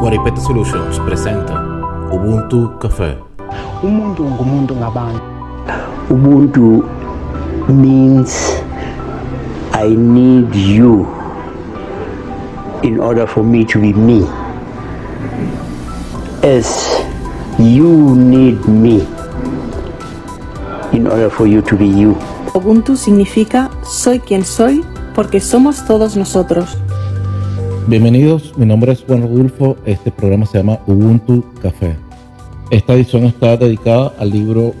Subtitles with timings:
[0.00, 1.54] Guaripeta Solutions presenta
[2.12, 3.16] Ubuntu Café.
[3.82, 5.22] umuntu ngumuntu ngabantu.
[6.12, 6.84] Ubuntu
[7.68, 8.60] means
[9.72, 11.08] i need you
[12.82, 14.28] in order for me to be me.
[16.44, 16.68] As
[17.56, 19.19] you need me
[20.92, 22.16] in order for you to be you
[22.54, 24.82] Ubuntu significa soy quien soy
[25.14, 26.76] porque somos todos nosotros.
[27.86, 29.76] Bienvenidos, mi nombre es Juan Rodulfo.
[29.86, 31.96] Este programa se llama Ubuntu Café.
[32.70, 34.72] Esta edición está dedicada al libro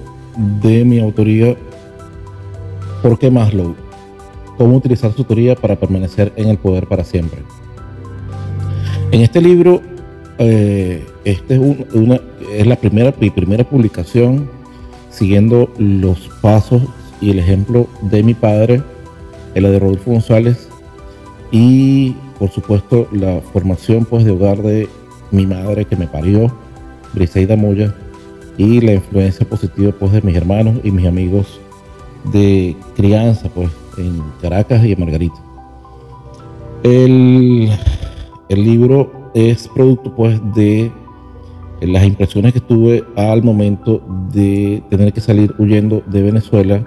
[0.62, 1.56] de mi autoría,
[3.02, 3.74] ¿Por qué Maslow?
[4.58, 7.42] Cómo utilizar su teoría para permanecer en el poder para siempre.
[9.10, 9.80] En este libro,
[10.38, 12.20] eh, este es, un- una,
[12.52, 14.48] es la primera, mi primera publicación
[15.10, 16.82] siguiendo los pasos
[17.20, 18.82] y el ejemplo de mi padre,
[19.54, 20.68] el de Rodolfo González,
[21.50, 24.88] y por supuesto la formación pues de hogar de
[25.30, 26.52] mi madre que me parió,
[27.12, 27.94] Briseida Moya,
[28.56, 31.60] y la influencia positiva pues de mis hermanos y mis amigos
[32.32, 35.36] de crianza pues en Caracas y en Margarita.
[36.82, 37.70] El,
[38.48, 40.90] el libro es producto pues de
[41.80, 46.84] las impresiones que tuve al momento de tener que salir huyendo de Venezuela,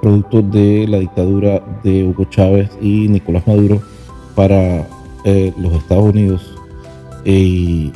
[0.00, 3.80] producto de la dictadura de Hugo Chávez y Nicolás Maduro
[4.34, 4.86] para
[5.24, 6.54] eh, los Estados Unidos.
[7.24, 7.92] Y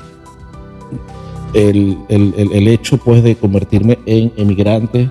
[1.55, 5.11] el, el- el- el hecho pues de convertirme en emigrante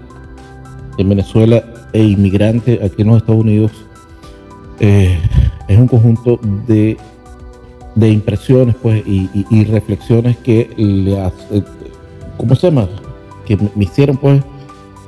[0.98, 3.72] en Venezuela e inmigrante aquí en los Estados Unidos
[4.80, 5.18] eh,
[5.68, 6.98] es un conjunto de,
[7.96, 11.64] de impresiones pues y, reflexiones que le hace- eh,
[12.38, 12.88] ¿cómo se llama?
[13.46, 14.42] que me hicieron pues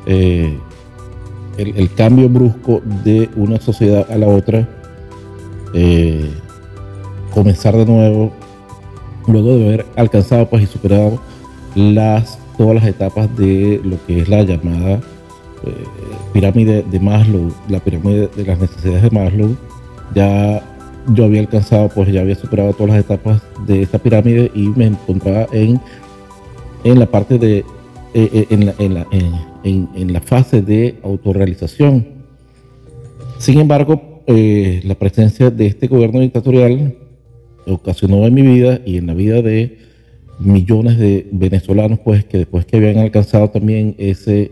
[0.05, 0.57] eh,
[1.57, 4.67] el, cambio brusco de una sociedad a la otra
[5.73, 6.29] eh,
[7.33, 8.31] comenzar de nuevo
[9.27, 11.19] luego de haber alcanzado pues y superado
[11.75, 14.99] las todas las etapas de lo que es la llamada
[16.33, 19.55] pirámide de Maslow, la pirámide de las necesidades de Maslow,
[20.13, 20.72] ya
[21.13, 24.85] yo había alcanzado, pues ya había superado todas las etapas de esta pirámide y me
[24.87, 25.79] encontraba en,
[26.83, 27.63] en la parte de, eh,
[28.13, 29.07] eh, en, la, en, la,
[29.63, 32.07] en, en- la fase de autorrealización.
[33.37, 36.95] Sin embargo, eh, la presencia de este gobierno dictatorial
[37.67, 39.77] ocasionó en mi vida y en la vida de
[40.39, 44.51] millones de venezolanos, pues que después que habían alcanzado también ese,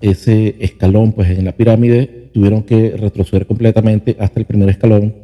[0.00, 5.14] ese escalón, pues en la pirámide, tuvieron que retroceder completamente hasta el primer escalón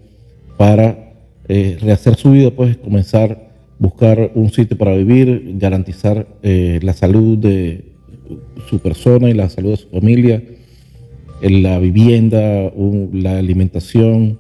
[0.57, 1.15] para
[1.49, 3.47] eh, rehacer su vida, pues comenzar
[3.79, 7.85] buscar un sitio para vivir, garantizar eh, la salud de
[8.69, 10.43] su persona y la salud de su familia,
[11.43, 12.73] en la vivienda,
[13.13, 14.39] la alimentación,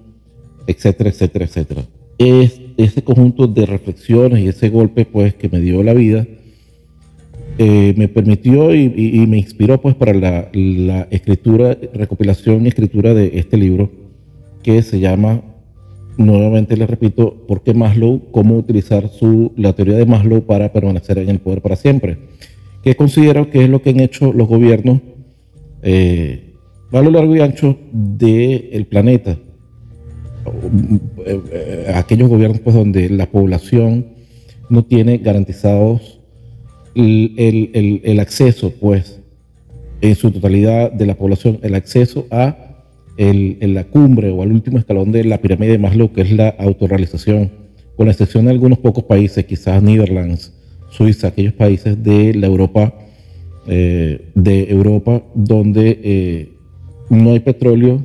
[0.66, 1.82] etcétera, etcétera, etcétera.
[2.18, 6.26] Es ese conjunto de reflexiones y ese golpe pues que me dio la vida
[7.58, 13.38] eh, me permitió y me inspiró pues para la, la escritura, recopilación y escritura de
[13.38, 13.90] este libro
[14.62, 15.42] que se llama,
[16.16, 18.30] nuevamente le repito, ¿por qué Maslow?
[18.30, 22.18] Cómo utilizar su, la teoría de Maslow para permanecer en el poder para siempre.
[22.82, 25.00] Que considero que es lo que han hecho los gobiernos
[25.82, 26.54] eh,
[26.92, 29.36] a lo largo y ancho del planeta.
[31.26, 34.06] Eh, eh, aquellos gobiernos pues donde la población
[34.70, 36.20] no tiene garantizados
[36.94, 39.20] el, el- el- el acceso pues
[40.00, 42.65] en su totalidad de la población el acceso a
[43.18, 46.32] el- en la cumbre o al último escalón de la pirámide de Maslow que es
[46.32, 47.50] la autorrealización
[47.96, 50.52] con la excepción de algunos pocos países quizás Netherlands
[50.90, 52.94] Suiza aquellos países de la Europa
[53.66, 56.48] eh, de Europa donde eh,
[57.10, 58.02] no hay petróleo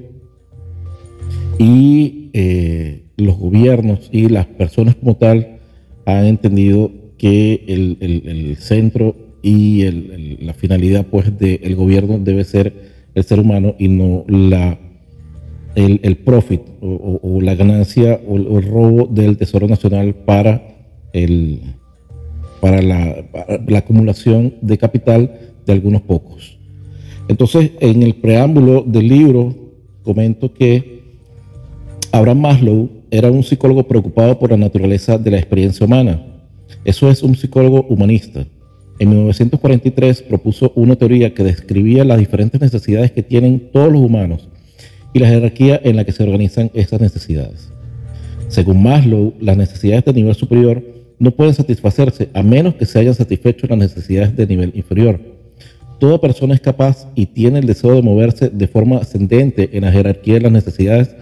[1.60, 5.60] y eh, los gobiernos y las personas como tal
[6.06, 9.84] han entendido que el, el- el centro y
[10.42, 12.74] la finalidad pues del gobierno debe ser
[13.16, 14.80] el ser humano y no la
[15.76, 19.68] el, el profit o, o- o la ganancia o el, o el robo del tesoro
[19.68, 20.62] nacional para
[21.14, 21.62] el
[22.60, 26.60] para la, para la acumulación de capital de algunos pocos.
[27.28, 29.56] Entonces, en el preámbulo del libro
[30.04, 31.02] comento que
[32.12, 36.24] Abraham Maslow era un psicólogo preocupado por la naturaleza de la experiencia humana.
[36.86, 38.46] Eso es un psicólogo humanista.
[39.00, 44.48] En 1943 propuso una teoría que describía las diferentes necesidades que tienen todos los humanos
[45.14, 47.72] y la jerarquía en la que se organizan esas necesidades.
[48.48, 50.84] Según Maslow, las necesidades de nivel superior
[51.20, 55.20] no pueden satisfacerse a menos que se hayan satisfecho las necesidades de nivel inferior.
[56.00, 59.92] Toda persona es capaz y tiene el deseo de moverse de forma ascendente en la
[59.92, 61.16] jerarquía de las necesidades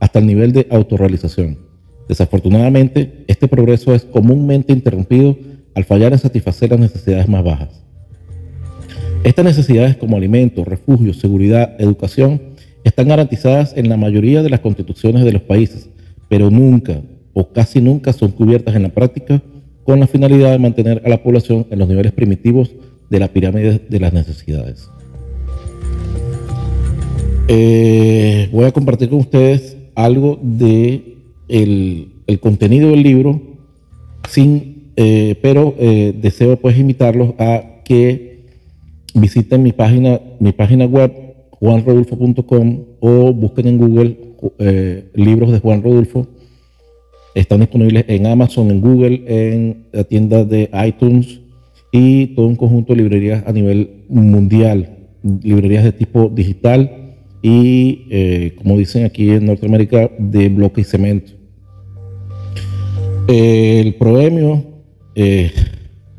[0.00, 1.58] hasta el nivel de autorrealización.
[2.08, 5.38] Desafortunadamente, este progreso es comúnmente interrumpido
[5.74, 7.84] al fallar en satisfacer las necesidades más bajas.
[9.22, 12.53] Estas necesidades como alimento, refugio, seguridad, educación
[12.84, 15.88] están garantizadas en la mayoría de las constituciones de los países,
[16.28, 17.00] pero nunca
[17.32, 19.42] o casi nunca son cubiertas en la práctica
[19.82, 22.70] con la finalidad de mantener a la población en los niveles primitivos
[23.10, 24.88] de la pirámide de las necesidades.
[27.48, 31.16] Eh, voy a compartir con ustedes algo de
[31.48, 32.10] el,
[32.40, 33.40] contenido del libro,
[34.28, 38.44] sin, eh, pero eh, deseo pues invitarlos a que
[39.14, 41.23] visiten mi página, mi página web
[41.64, 44.18] juanrodulfo.com o busquen en Google
[45.14, 46.26] libros de Juan Rodulfo.
[47.34, 51.40] Están disponibles en Amazon, en Google, en la tienda de iTunes
[51.90, 55.08] y todo un conjunto de librerías a nivel mundial,
[55.42, 61.32] librerías de tipo digital y, eh, como dicen aquí en Norteamérica, de bloque y cemento.
[63.28, 64.64] el proemio
[65.14, 65.52] eh,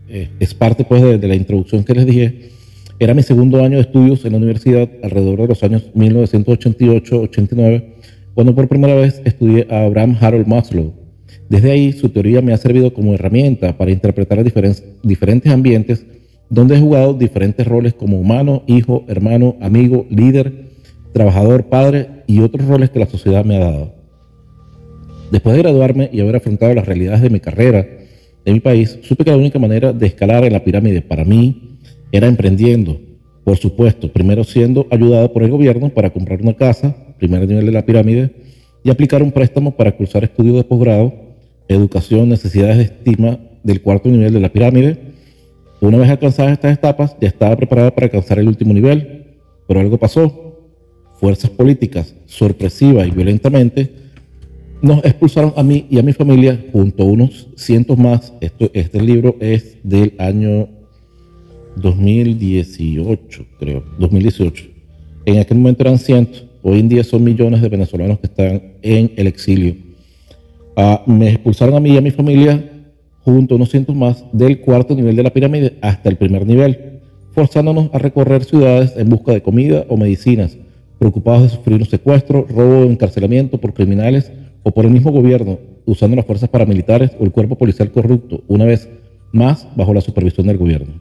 [0.08, 2.52] eh, es parte pues, de, la introducción que les dije.
[3.00, 7.84] Era mi segundo año de estudios en la universidad, alrededor de los años 1988-89,
[8.34, 11.06] cuando por primera vez estudié a Abraham Harold Maslow
[11.50, 16.06] desde ahí, su teoría me ha servido como herramienta para interpretar diferentes ambientes
[16.50, 20.70] donde he jugado diferentes roles como humano, hijo, hermano, amigo, líder,
[21.14, 23.94] trabajador, padre y otros roles que la sociedad me ha dado.
[25.32, 27.88] Después de graduarme y haber afrontado las realidades de mi carrera
[28.44, 31.65] en mi país, supe que la única manera de escalar en la pirámide para mí
[32.12, 33.00] era emprendiendo.
[33.44, 37.72] Por supuesto, primero siendo ayudado por el gobierno para comprar una casa, primer nivel de
[37.72, 38.32] la pirámide,
[38.84, 41.26] y aplicar un préstamo para cursar estudios de posgrado
[41.68, 44.98] educación, necesidades de estima del cuarto nivel de la pirámide.
[45.82, 49.36] Una vez alcanzadas estas etapas, ya estaba preparada para alcanzar el último nivel,
[49.68, 50.42] pero algo pasó.
[51.20, 53.92] Fuerzas políticas, sorpresiva y violentamente,
[54.82, 58.34] nos expulsaron a mí y a mi familia junto a unos cientos más.
[58.42, 60.68] Esto, este libro es del año
[61.76, 64.66] 2018, creo, 2018.
[65.26, 69.12] En aquel momento eran cientos, hoy en día son millones de venezolanos que están en
[69.16, 69.76] el exilio
[71.06, 72.72] me expulsaron a mí y a mi familia
[73.22, 77.00] junto a unos cientos más del cuarto nivel de la pirámide hasta el primer nivel,
[77.32, 80.58] forzándonos a recorrer ciudades en busca de comida o medicinas,
[81.00, 84.32] preocupados de sufrir un secuestro, robo o encarcelamiento por criminales
[84.64, 88.66] o por el mismo gobierno, usando las fuerzas paramilitares o el cuerpo policial corrupto, una
[88.66, 88.90] vez
[89.32, 90.94] más bajo la supervisión del gobierno.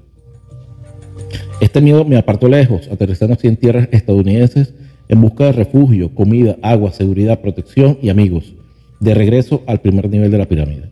[1.60, 4.74] Este miedo me apartó lejos, aterrizando así en tierras estadounidenses
[5.08, 8.54] en busca de refugio, comida, agua, seguridad, protección y amigos
[9.00, 10.90] de regreso al primer nivel de la pirámide.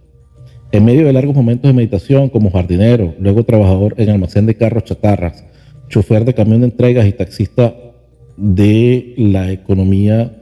[0.71, 4.85] En medio de largos momentos de meditación como jardinero, luego trabajador en almacén de carros
[4.85, 5.45] chatarras,
[5.89, 7.75] chofer de camión de entregas y taxista
[8.37, 10.33] de la economía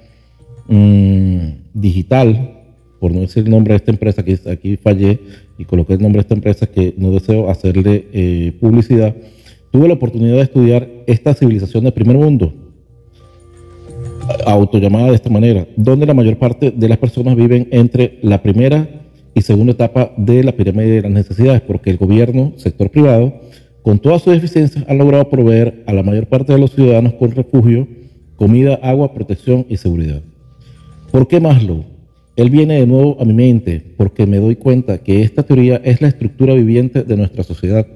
[0.69, 2.59] mm, digital,
[3.01, 5.19] por no decir el nombre de esta empresa, que aquí fallé
[5.59, 9.15] y coloqué el nombre de esta empresa que no deseo hacerle eh, publicidad,
[9.71, 12.53] tuve la oportunidad de estudiar esta civilización del primer mundo,
[14.47, 18.89] autollamada de esta manera, donde la mayor parte de las personas viven entre la primera
[19.35, 23.33] y segunda etapa de la pirámide de las necesidades, porque el gobierno, sector privado,
[23.83, 27.31] con todas sus deficiencias, ha logrado proveer a la mayor parte de los ciudadanos con
[27.31, 27.89] refugio,
[28.37, 30.21] comida, agua, protección y seguridad.
[31.11, 31.85] ¿Por qué Maslow?
[32.37, 36.01] Él viene de nuevo a mi mente porque me doy cuenta que esta teoría es
[36.01, 37.87] la estructura viviente de nuestra sociedad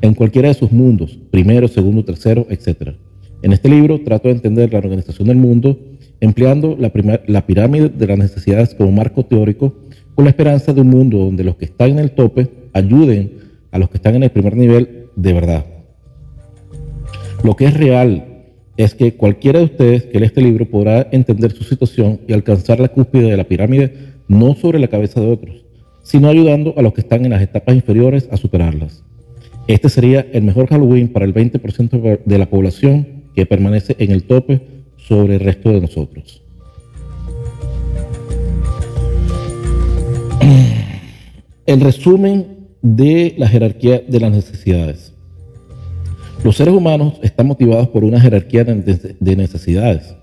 [0.00, 2.94] en cualquiera de sus mundos, primero, segundo, tercero, etcétera.
[3.42, 5.78] En este libro trato de entender la organización del mundo
[6.20, 6.90] empleando la,
[7.26, 9.74] la pirámide de las necesidades como marco teórico
[10.14, 13.32] con la esperanza de un mundo donde los que están en el tope ayuden
[13.70, 15.64] a los que están en el primer nivel de verdad.
[17.44, 18.24] Lo que es real
[18.76, 22.80] es que cualquiera de ustedes que lea este libro podrá entender su situación y alcanzar
[22.80, 23.92] la cúspide de la pirámide
[24.28, 25.64] no sobre la cabeza de otros,
[26.02, 29.04] sino ayudando a los que están en las etapas inferiores a superarlas.
[29.68, 34.22] Este sería el mejor Halloween para el 20% de la población que permanece en el
[34.22, 34.62] tope
[34.96, 36.42] sobre el resto de nosotros.
[41.66, 42.46] El resumen
[42.80, 45.12] de la jerarquía de las necesidades.
[46.42, 50.14] Los seres humanos están motivados por una jerarquía de necesidades.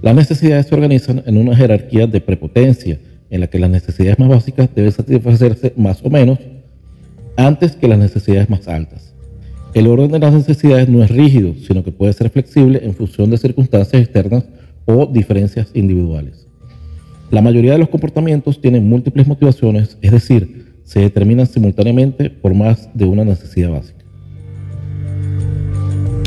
[0.00, 4.28] Las necesidades se organizan en una jerarquía de prepotencia, en la que las necesidades más
[4.28, 6.38] básicas deben satisfacerse más o menos
[7.36, 9.14] antes que las necesidades más altas.
[9.74, 13.30] El orden de las necesidades no es rígido, sino que puede ser flexible en función
[13.30, 14.44] de circunstancias externas
[14.84, 16.46] o diferencias individuales.
[17.30, 22.90] La mayoría de los comportamientos tienen múltiples motivaciones, es decir, se determinan simultáneamente por más
[22.92, 24.04] de una necesidad básica.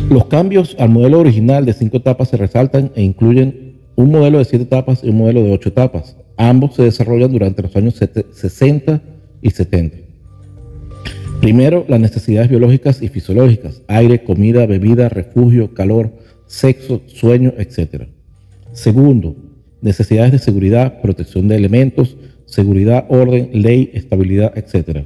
[0.09, 4.45] Los cambios al modelo original de cinco etapas se resaltan e incluyen un modelo de
[4.45, 6.17] siete etapas y un modelo de ocho etapas.
[6.37, 9.01] Ambos se desarrollan durante los años 60
[9.41, 10.04] y 70.
[11.41, 16.13] Primero, las necesidades biológicas y fisiológicas, aire, comida, bebida, refugio, calor,
[16.47, 18.07] sexo, sueño, etc.
[18.73, 19.35] Segundo,
[19.81, 25.05] necesidades de seguridad, protección de elementos, seguridad, orden, ley, estabilidad, etc.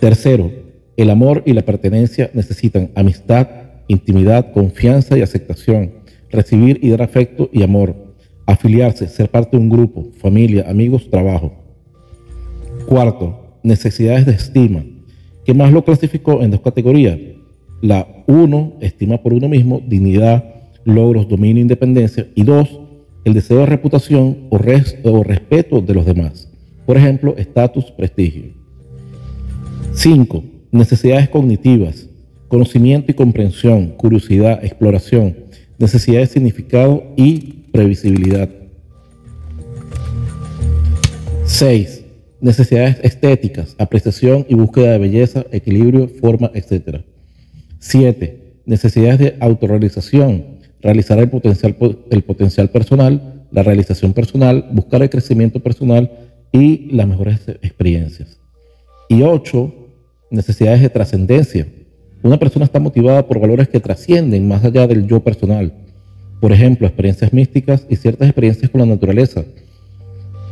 [0.00, 0.50] Tercero,
[0.96, 3.48] el amor y la pertenencia necesitan amistad,
[3.88, 5.92] intimidad, confianza y aceptación,
[6.30, 7.94] recibir y dar afecto y amor,
[8.46, 11.52] afiliarse, ser parte de un grupo, familia, amigos, trabajo.
[12.86, 14.84] Cuarto, necesidades de estima,
[15.44, 17.18] que más lo clasificó en dos categorías.
[17.80, 20.44] La uno, estima por uno mismo, dignidad,
[20.84, 22.26] logros, dominio, independencia.
[22.34, 22.80] Y dos,
[23.24, 26.48] el deseo de reputación o, o respeto de los demás.
[26.86, 28.52] Por ejemplo, estatus, prestigio.
[29.92, 32.08] Cinco, necesidades cognitivas,
[32.48, 35.36] conocimiento y comprensión, curiosidad, exploración,
[35.78, 38.48] necesidad de significado y previsibilidad.
[41.44, 42.01] 6
[42.42, 47.02] necesidades estéticas, apreciación y búsqueda de belleza, equilibrio, forma, etc.
[47.78, 48.58] 7.
[48.66, 56.10] Necesidades de autorrealización, realizar el potencial, personal, la realización personal, buscar el crecimiento personal
[56.50, 58.40] y las mejores experiencias.
[59.08, 59.74] Y 8.
[60.30, 61.66] Necesidades de trascendencia.
[62.24, 65.72] Una persona está motivada por valores que trascienden más allá del yo personal.
[66.40, 69.44] Por ejemplo, experiencias místicas y ciertas experiencias con la naturaleza,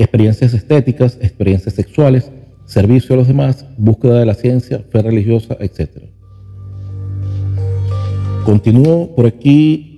[0.02, 2.30] experiencias estéticas, experiencias sexuales,
[2.64, 6.04] servicio a los demás, búsqueda de la ciencia, fe religiosa, etc.
[8.44, 9.90] Continúo por aquí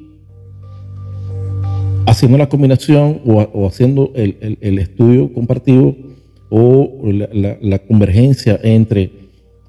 [2.07, 5.97] haciendo la combinación o, haciendo el, estudio compartido
[6.51, 9.11] o la, la, convergencia entre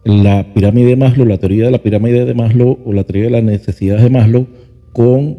[0.04, 3.32] la pirámide de Maslow, la teoría de la pirámide de Maslow o la teoría de
[3.32, 4.48] las necesidades de Maslow
[4.92, 5.38] con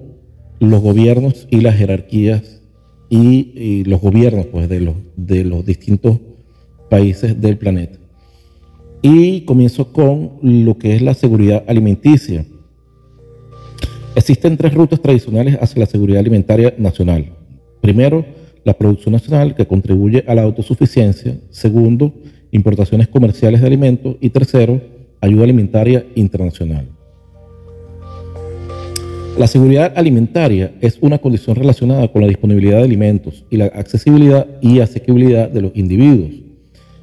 [0.60, 2.53] los gobiernos y las jerarquías
[3.16, 6.18] y, los gobiernos pues, de, los, de los distintos
[6.88, 7.98] países del planeta.
[9.02, 12.46] Y comienzo con lo que es la seguridad alimenticia.
[14.14, 17.32] Existen tres rutas tradicionales hacia la seguridad alimentaria nacional.
[17.80, 18.24] Primero,
[18.64, 21.36] la producción nacional que contribuye a la autosuficiencia.
[21.50, 22.14] Segundo,
[22.50, 24.16] importaciones comerciales de alimentos.
[24.20, 24.80] Y tercero,
[25.20, 26.93] ayuda alimentaria internacional.
[29.36, 34.46] La seguridad alimentaria es una condición relacionada con la disponibilidad de alimentos y la accesibilidad
[34.62, 36.30] y asequibilidad de los individuos.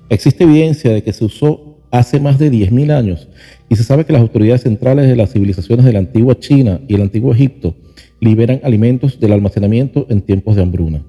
[0.07, 3.27] Existe evidencia de que se usó hace más de 10.000 años
[3.67, 6.95] y se sabe que las autoridades centrales de las civilizaciones de la antigua China y
[6.95, 7.75] el antiguo Egipto
[8.21, 11.03] liberan alimentos del almacenamiento en tiempos de hambruna.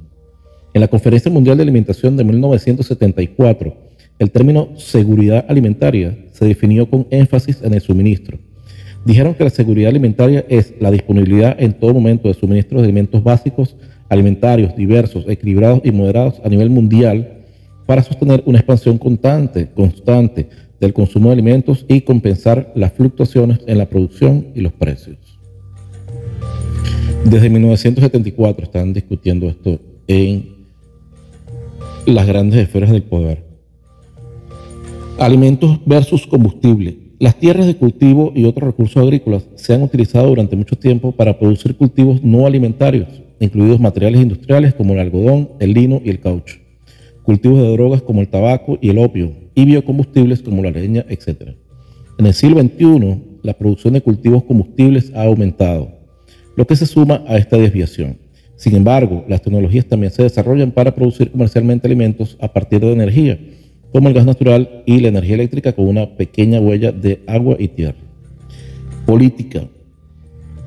[0.74, 3.76] En la Conferencia Mundial de Alimentación de 1974,
[4.18, 8.38] el término seguridad alimentaria se definió con énfasis en el suministro
[9.04, 13.22] Dijeron que la seguridad alimentaria es la disponibilidad en todo momento de suministros de alimentos
[13.22, 13.76] básicos,
[14.08, 17.42] alimentarios, diversos, equilibrados y moderados a nivel mundial
[17.86, 23.78] para sostener una expansión constante, constante del consumo de alimentos y compensar las fluctuaciones en
[23.78, 25.16] la producción y los precios.
[27.24, 30.66] Desde 1974 están discutiendo esto en
[32.06, 33.44] las grandes esferas del poder.
[35.18, 37.01] Alimentos versus combustible.
[37.22, 41.38] Las tierras de cultivo y otros recursos agrícolas se han utilizado durante mucho tiempo para
[41.38, 43.06] producir cultivos no alimentarios,
[43.38, 46.56] incluidos materiales industriales como el algodón, el lino y el caucho,
[47.22, 51.50] cultivos de drogas como el tabaco y el opio, y biocombustibles como la leña, etc.
[52.18, 55.92] En el siglo XXI, la producción de cultivos combustibles ha aumentado,
[56.56, 58.18] lo que se suma a esta desviación.
[58.56, 63.38] Sin embargo, las tecnologías también se desarrollan para producir comercialmente alimentos a partir de energía,
[63.92, 67.68] como el gas natural y la energía eléctrica con una pequeña huella de agua y
[67.68, 67.98] tierra.
[69.06, 69.68] Política.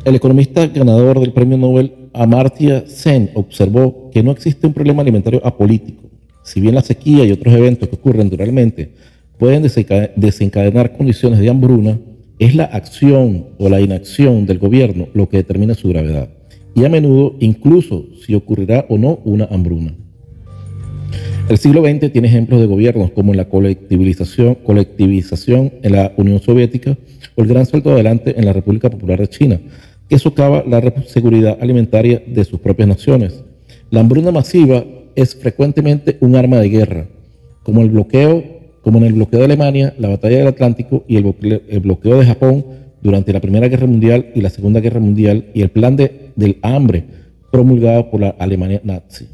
[0.06, 5.42] El economista ganador del premio Nobel Amartya Sen observó que no existe un problema alimentario
[5.44, 6.04] apolítico.
[6.44, 8.92] Si bien la sequía y otros eventos que ocurren naturalmente
[9.40, 9.64] pueden
[10.16, 12.00] desencadenar condiciones de hambruna,
[12.38, 16.30] es la acción o la inacción del gobierno lo que determina su gravedad.
[16.76, 19.96] Y a menudo incluso si ocurrirá o no una hambruna.
[21.48, 26.98] El siglo XX tiene ejemplos de gobiernos como la colectivización, colectivización en la Unión Soviética
[27.36, 29.60] o el gran salto adelante en la República Popular de China,
[30.10, 33.44] que socava la seguridad alimentaria de sus propias naciones.
[33.92, 34.84] La hambruna masiva
[35.16, 37.06] es frecuentemente un arma de guerra,
[37.62, 38.44] como el bloqueo,
[38.82, 42.66] como en el bloqueo de Alemania, la batalla del Atlántico y el bloqueo de Japón
[43.02, 46.58] durante la Primera Guerra Mundial y la Segunda Guerra Mundial y el plan de, del
[46.64, 47.04] hambre
[47.52, 49.28] promulgado por la Alemania nazi.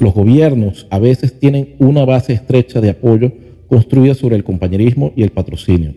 [0.00, 3.32] Los gobiernos a veces tienen una base estrecha de apoyo
[3.68, 5.94] construida sobre el compañerismo y el patrocinio.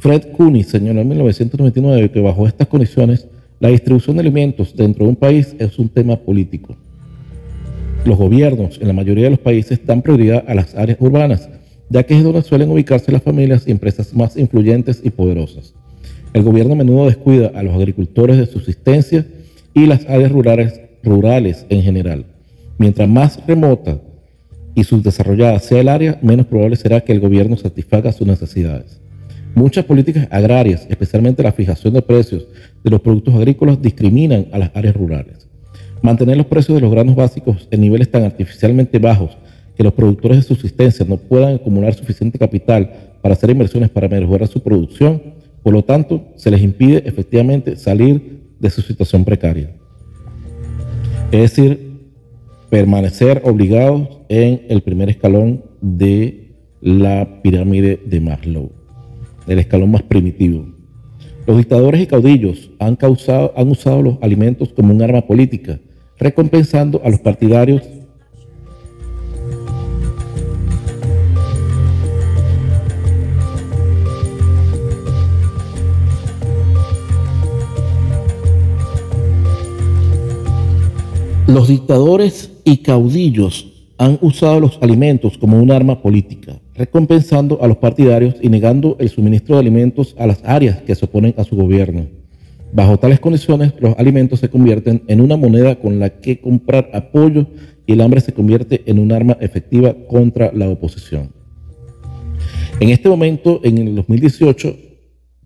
[0.00, 3.26] Fred Cooney señaló en 1999 que bajo estas condiciones
[3.60, 6.76] la distribución de alimentos dentro de un país es un tema político.
[8.04, 11.48] Los gobiernos en la mayoría de los países dan prioridad a las áreas urbanas,
[11.90, 15.74] ya que es donde suelen ubicarse las familias y empresas más influyentes y poderosas.
[16.32, 19.26] El gobierno a menudo descuida a los agricultores de subsistencia
[19.74, 22.26] y las áreas rurales, rurales en general.
[22.78, 24.00] Mientras más remota
[24.74, 29.00] y subdesarrollada sea el área, menos probable será que el gobierno satisfaga sus necesidades.
[29.56, 32.46] Muchas políticas agrarias, especialmente la fijación de precios
[32.84, 35.48] de los productos agrícolas, discriminan a las áreas rurales.
[36.00, 39.36] Mantener los precios de los granos básicos en niveles tan artificialmente bajos
[39.76, 44.46] que los productores de subsistencia no puedan acumular suficiente capital para hacer inversiones para mejorar
[44.46, 45.20] su producción,
[45.64, 49.70] por lo tanto, se les impide efectivamente salir de su situación precaria.
[51.32, 51.87] Es decir,
[52.70, 58.78] permanecer obligados en el primer escalón de la pirámide de Maslow
[59.48, 60.66] el escalón más primitivo.
[61.46, 65.80] Los dictadores y caudillos han, causado, han usado los alimentos como un arma política,
[66.18, 67.82] recompensando a los partidarios
[81.46, 87.78] Los dictadores y caudillos han usado los alimentos como un arma política, recompensando a los
[87.78, 91.56] partidarios y negando el suministro de alimentos a las áreas que se oponen a su
[91.56, 92.06] gobierno.
[92.74, 97.46] Bajo tales condiciones, los alimentos se convierten en una moneda con la que comprar apoyo
[97.86, 101.30] y el hambre se convierte en un arma efectiva contra la oposición.
[102.80, 104.76] En este momento, en el 2018,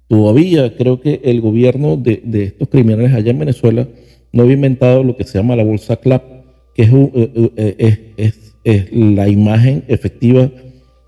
[0.08, 3.86] todavía creo que el gobierno de, estos criminales allá en Venezuela
[4.32, 6.41] no había inventado lo que se llama la bolsa CLAP,
[6.74, 10.50] que es, eh, eh, es la imagen efectiva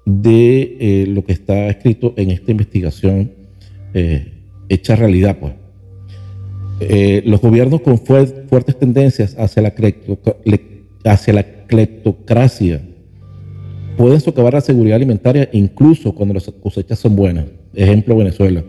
[0.04, 3.32] de eh, lo que está escrito en esta investigación
[3.94, 4.32] eh,
[4.68, 5.38] hecha realidad.
[5.38, 5.52] Pues.
[6.80, 9.74] Eh, los gobiernos con fuertes tendencias hacia la,
[11.04, 12.82] hacia la cleptocracia
[13.96, 17.46] pueden socavar la seguridad alimentaria incluso cuando las cosechas son buenas.
[17.74, 18.64] Ejemplo, Venezuela.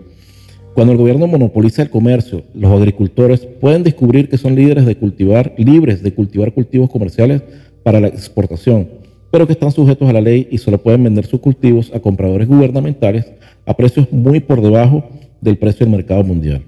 [0.75, 5.55] Cuando el gobierno monopoliza el comercio, los agricultores pueden descubrir que son líderes de cultivar,
[5.57, 7.41] libres de cultivar cultivos comerciales
[7.81, 8.87] para la exportación
[9.35, 12.47] pero que están sujetos a la ley y solo pueden vender sus cultivos a compradores
[12.47, 13.33] gubernamentales
[13.65, 15.03] a precios muy por debajo
[15.41, 16.63] del precio del mercado mundial.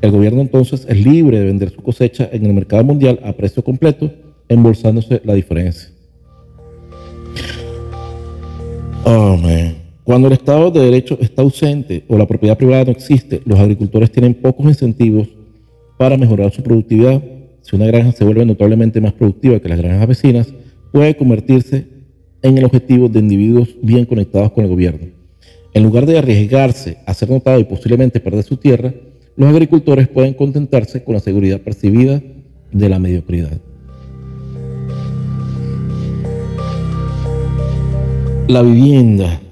[0.00, 3.62] El gobierno entonces es libre de vender su cosecha en el mercado mundial a precio
[3.62, 4.10] completo,
[4.48, 5.90] embolsándose la diferencia.
[9.04, 9.36] Oh,
[10.08, 14.10] Cuando el Estado de Derecho está ausente o la propiedad privada no existe, los agricultores
[14.10, 15.28] tienen pocos incentivos
[15.98, 17.22] para mejorar su productividad.
[17.60, 20.54] Si una granja se vuelve notablemente más productiva que las granjas vecinas,
[20.92, 21.88] puede convertirse
[22.40, 25.08] en el objetivo de individuos bien conectados con el gobierno.
[25.74, 28.94] En lugar de arriesgarse a ser notado y posiblemente perder su tierra,
[29.36, 32.22] los agricultores pueden contentarse con la seguridad percibida
[32.72, 33.60] de la mediocridad.
[38.48, 39.42] La vivienda.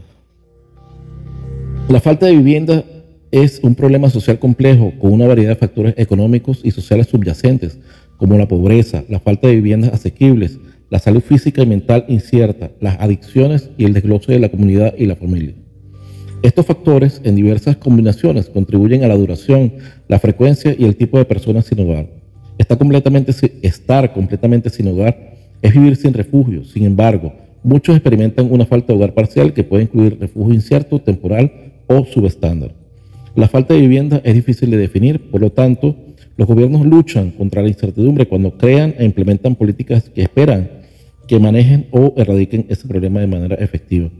[1.88, 2.84] La falta de vivienda
[3.30, 7.78] es un problema social complejo con una variedad de factores económicos y sociales subyacentes,
[8.16, 10.58] como la pobreza, la falta de viviendas asequibles,
[10.90, 15.06] la salud física y mental incierta, las adicciones y el desglose de la comunidad y
[15.06, 15.54] la familia.
[16.42, 19.74] Estos factores, en diversas combinaciones, contribuyen a la duración,
[20.08, 22.08] la frecuencia y el tipo de personas sin hogar.
[22.58, 26.64] Está completamente, estar completamente sin hogar es vivir sin refugio.
[26.64, 31.65] Sin embargo, muchos experimentan una falta de hogar parcial que puede incluir refugio incierto, temporal
[31.86, 32.74] o subestándar.
[33.34, 35.94] La falta de vivienda es difícil de definir, por lo tanto,
[36.36, 40.70] los gobiernos luchan contra la incertidumbre cuando crean e implementan políticas que esperan
[41.26, 44.10] que manejen o erradiquen ese problema de manera efectiva.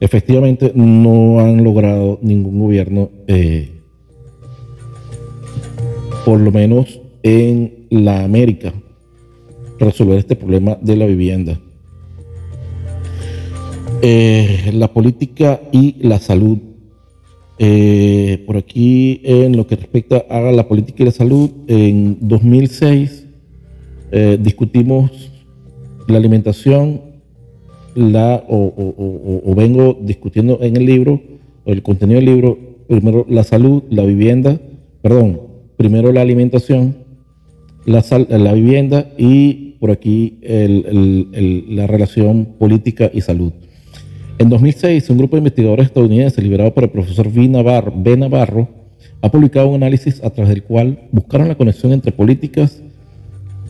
[0.00, 3.70] Efectivamente, no han logrado ningún gobierno, eh,
[6.24, 8.72] por lo menos en la América,
[9.78, 11.58] resolver este problema de la vivienda.
[14.00, 16.58] Eh, la política y la salud
[17.60, 23.26] eh, por aquí, en lo que respecta a la política y la salud, en 2006
[24.12, 25.32] eh, discutimos
[26.06, 27.02] la alimentación,
[27.94, 31.20] la, o, vengo discutiendo en el libro,
[31.64, 34.60] o el contenido del libro, primero la salud, la vivienda,
[35.02, 35.40] perdón,
[35.76, 36.96] primero la alimentación,
[37.86, 43.52] la, la vivienda y por aquí la relación política y salud.
[44.38, 47.48] En 2006, un grupo de investigadores estadounidenses liderado por el profesor B.
[47.48, 48.68] Navarro,
[49.20, 52.80] ha publicado un análisis a través del cual buscaron la conexión entre políticas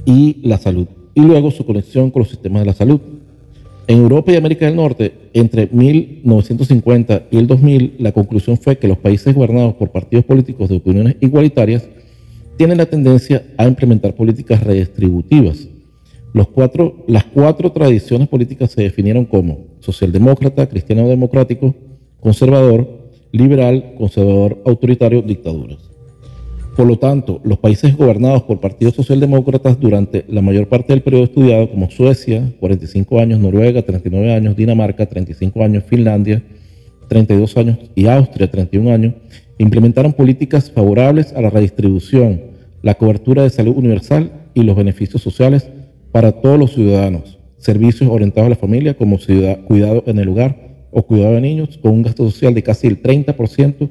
[0.04, 3.00] y la salud, y luego su conexión con los sistemas de la salud.
[3.86, 8.88] En Europa y América del Norte, entre 1950 y el 2000, la conclusión fue que
[8.88, 11.88] los países gobernados por partidos políticos de opiniones igualitarias
[12.58, 15.66] tienen la tendencia a implementar políticas redistributivas.
[16.34, 21.74] Las cuatro tradiciones políticas se definieron como socialdemócrata, cristiano-democrático,
[22.20, 25.78] conservador, liberal, conservador, autoritario, dictaduras.
[26.76, 31.24] Por lo tanto, los países gobernados por partidos socialdemócratas durante la mayor parte del periodo
[31.24, 36.40] estudiado, como Suecia, 45 años, Noruega, 39 años, Dinamarca, 35 años, Finlandia,
[37.08, 39.14] 32 años y Austria, 31 años,
[39.58, 42.42] implementaron políticas favorables a la redistribución,
[42.82, 45.68] la cobertura de salud universal y los beneficios sociales
[46.12, 49.18] para todos los ciudadanos, servicios orientados a la familia como
[49.66, 53.02] cuidado en el hogar o cuidado de niños, con un gasto social de casi el
[53.02, 53.88] 30%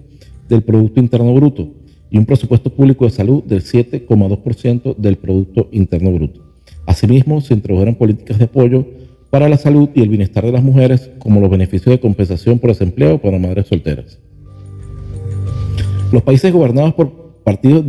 [0.49, 1.69] del Producto Interno Bruto
[2.09, 6.41] y un presupuesto público de salud del 7,2% del Producto Interno Bruto.
[6.85, 8.85] Asimismo, se introdujeron políticas de apoyo
[9.29, 12.69] para la salud y el bienestar de las mujeres, como los beneficios de compensación por
[12.69, 14.19] desempleo para madres solteras.
[16.11, 17.85] Los países gobernados por partidos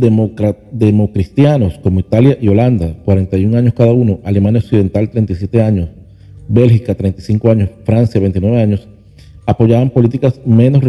[0.71, 5.89] democristianos como Italia y Holanda, 41 años cada uno, Alemania Occidental 37 años,
[6.47, 8.87] Bélgica 35 años, Francia 29 años,
[9.45, 10.81] apoyaban políticas menos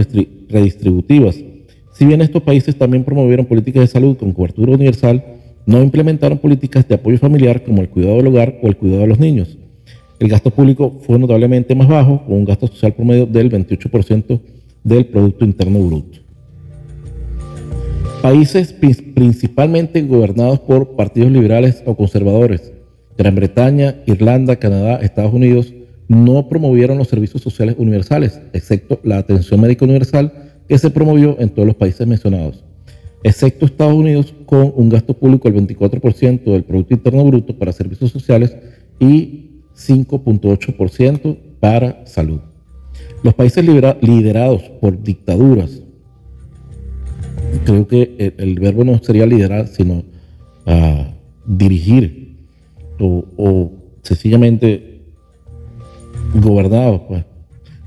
[0.49, 1.37] redistributivas
[2.01, 5.23] si bien estos países también promovieron políticas de salud con cobertura universal,
[5.67, 9.09] no implementaron políticas de apoyo familiar como el cuidado del hogar o el cuidado de
[9.09, 9.59] los niños.
[10.19, 14.41] El gasto público fue notablemente más bajo, con un gasto social promedio del 28%
[14.83, 16.21] del Producto Interno Bruto.
[18.23, 22.71] Países principalmente gobernados por partidos liberales o conservadores,
[23.17, 25.73] Gran Bretaña, Irlanda, Canadá, Estados Unidos,
[26.07, 31.49] no promovieron los servicios sociales universales, excepto la atención médica universal que se promovió en
[31.49, 32.63] todos los países mencionados,
[33.23, 38.11] excepto Estados Unidos con un gasto público del 24% del Producto Interno Bruto para servicios
[38.11, 38.55] sociales
[38.99, 42.41] y 5.8% para salud.
[43.23, 45.83] Los países liderados por dictaduras,
[47.65, 50.05] creo que el, verbo no sería liderar, sino
[50.67, 51.13] ah,
[51.47, 52.37] dirigir
[52.99, 55.03] o, sencillamente
[56.35, 57.25] gobernados pues,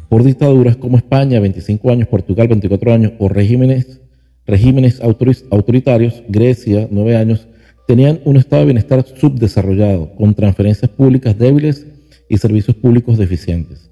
[0.10, 4.02] por dictaduras como España, 25 años, Portugal, 24 años, o regímenes,
[4.46, 7.48] regímenes autoritarios, Grecia, 9 años,
[7.88, 11.88] tenían un estado de bienestar subdesarrollado, con transferencias públicas débiles
[12.30, 13.90] y servicios públicos deficientes.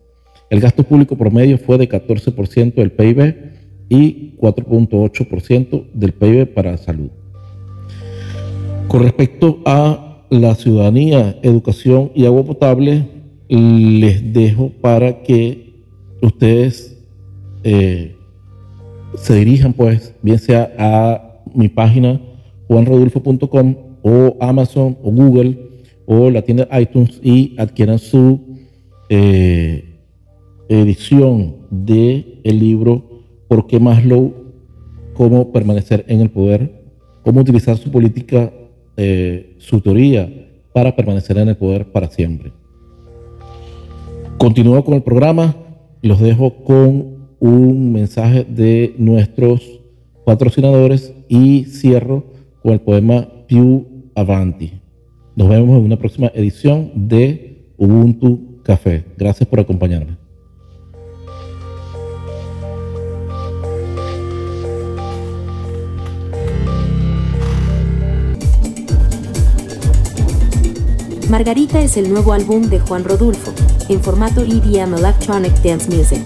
[0.49, 3.50] El gasto público promedio fue de 14% del PIB
[3.91, 7.09] y 4.8% del PIB para salud.
[8.87, 13.05] Con respecto a la ciudadanía, educación y agua potable,
[13.49, 15.73] les dejo para que
[16.21, 16.97] ustedes
[17.65, 18.15] eh,
[19.15, 22.21] se dirijan, pues, bien sea a mi página
[22.69, 25.57] juanrodulfo.com o Amazon o Google
[26.05, 28.39] o la tienda iTunes y adquieran su
[29.09, 29.83] eh,
[30.69, 33.10] edición de el libro
[33.51, 34.33] ¿Por qué Maslow?
[35.13, 36.85] Cómo permanecer en el poder,
[37.21, 38.49] cómo utilizar su política,
[38.95, 40.31] eh, su teoría
[40.71, 42.53] para permanecer en el poder para siempre.
[44.37, 45.53] Continúo con el programa
[46.01, 49.81] los dejo con un mensaje de nuestros
[50.25, 52.23] patrocinadores y cierro
[52.63, 53.85] con el poema Piu
[54.15, 54.79] Avanti.
[55.35, 59.03] Nos vemos en una próxima edición de Ubuntu Café.
[59.17, 60.20] Gracias por acompañarme.
[71.31, 73.53] Margarita es el nuevo álbum de Juan Rodulfo,
[73.87, 76.21] en formato EDM Electronic Dance Music.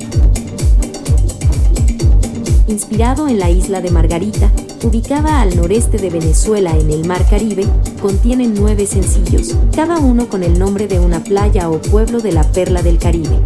[2.67, 7.67] Inspirado en la isla de Margarita, ubicada al noreste de Venezuela en el Mar Caribe,
[8.01, 12.43] contiene nueve sencillos, cada uno con el nombre de una playa o pueblo de la
[12.43, 13.39] perla del Caribe.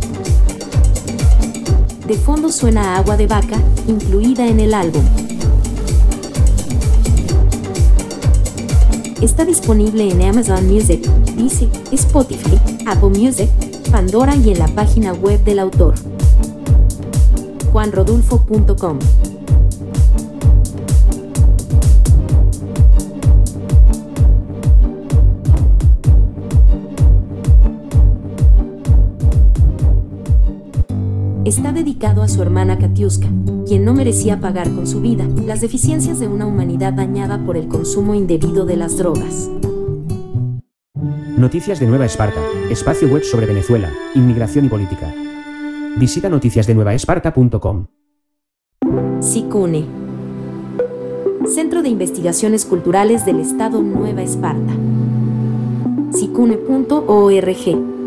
[2.08, 5.04] De fondo suena Agua de Vaca, incluida en el álbum,
[9.22, 11.02] Está disponible en Amazon Music,
[11.36, 13.50] Deezer, Spotify, Apple Music,
[13.92, 15.96] Pandora y en la página web del autor.
[17.74, 19.00] juanrodulfo.com
[31.60, 33.28] está dedicado a su hermana Katiuska,
[33.68, 37.68] quien no merecía pagar con su vida las deficiencias de una humanidad dañada por el
[37.68, 39.52] consumo indebido de las drogas.
[41.36, 45.14] Noticias de Nueva Esparta, espacio web sobre Venezuela, inmigración y política.
[45.98, 47.88] Visita noticiasdenuevaesparta.com.
[49.20, 49.86] SICUNE,
[51.46, 54.74] Centro de Investigaciones Culturales del Estado Nueva Esparta.
[56.14, 57.99] sicune.org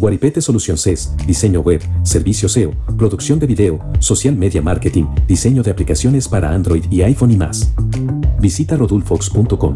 [0.00, 5.70] Guaripete Solución CES, diseño web, servicio SEO, producción de video, social media marketing, diseño de
[5.70, 7.70] aplicaciones para Android y iPhone y más.
[8.40, 9.74] Visita rodulfox.com.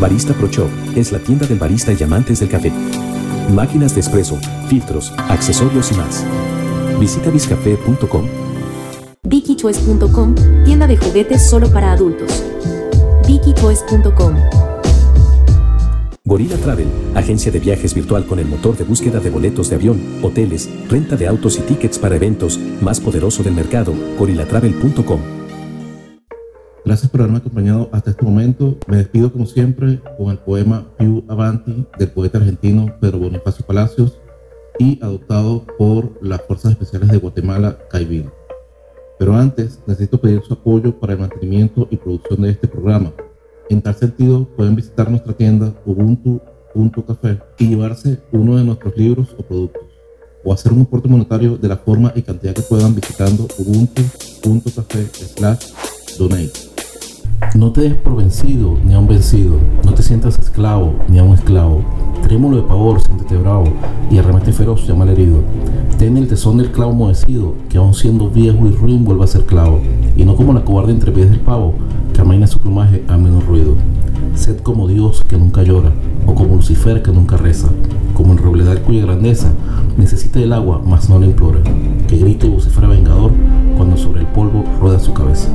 [0.00, 2.72] Barista Pro Shop es la tienda del barista y amantes del café.
[3.54, 4.36] Máquinas de espresso,
[4.68, 6.24] filtros, accesorios y más.
[6.98, 8.26] Visita biscafé.com.
[9.22, 12.42] VickyChoice.com, tienda de juguetes solo para adultos.
[13.28, 14.71] VickyChoice.com.
[16.32, 20.00] Gorilla Travel, agencia de viajes virtual con el motor de búsqueda de boletos de avión,
[20.22, 25.20] hoteles, renta de autos y tickets para eventos, más poderoso del mercado, gorillatravel.com.
[26.86, 28.78] Gracias por haberme acompañado hasta este momento.
[28.86, 34.18] Me despido como siempre con el poema Più Avanti del poeta argentino Pedro Bonifacio Palacios
[34.78, 38.30] y adoptado por las Fuerzas Especiales de Guatemala, CAIBIN.
[39.18, 43.12] Pero antes necesito pedir su apoyo para el mantenimiento y producción de este programa.
[43.72, 49.42] En tal sentido, pueden visitar nuestra tienda ubuntu.café y llevarse uno de nuestros libros o
[49.42, 49.84] productos,
[50.44, 55.06] o hacer un aporte monetario de la forma y cantidad que puedan visitando ubuntu.café
[56.18, 56.52] donate.
[57.54, 59.56] No te des por vencido ni a un vencido,
[59.86, 61.82] no te sientas esclavo ni a un esclavo.
[62.22, 63.64] Trémulo de pavor, siéntete bravo,
[64.10, 65.38] y arremete feroz, llama al herido.
[65.98, 69.46] Ten el tesón del clavo moecido, que aun siendo viejo y ruin vuelva a ser
[69.46, 69.80] clavo,
[70.14, 71.74] y no como la cobarde entre pies del pavo,
[72.12, 73.74] que amaina su plumaje a menos ruido.
[74.34, 75.92] Sed como Dios que nunca llora,
[76.26, 77.68] o como Lucifer que nunca reza,
[78.14, 79.52] como el robledal cuya grandeza
[79.96, 81.60] necesita el agua, mas no la implora,
[82.08, 83.32] que grite y vocifera vengador
[83.76, 85.48] cuando sobre el polvo rueda su cabeza.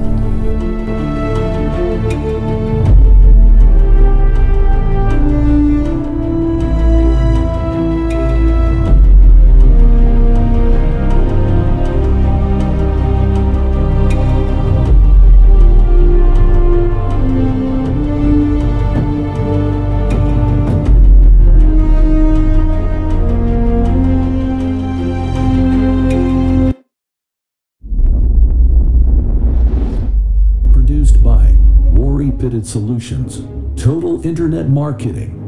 [32.66, 33.42] Solutions,
[33.76, 35.47] Total Internet Marketing.